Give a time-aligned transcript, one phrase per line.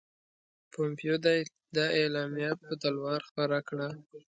[0.71, 1.15] پومپیو
[1.75, 3.87] دا اعلامیه په تلوار خپره کړه.